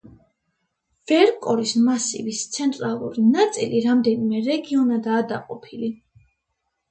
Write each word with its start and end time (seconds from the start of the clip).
ვერკორის 1.09 1.73
მასივის 1.89 2.39
ცენტრალური 2.55 3.25
ნაწილი 3.35 3.83
რამდენიმე 3.85 4.41
რეგიონადაა 4.49 5.21
დაყოფილი. 5.33 5.91